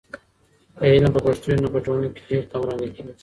[0.77, 3.13] که علم په پښتو وي، نو په ټولنه کې د جهل کمرنګه کیږي.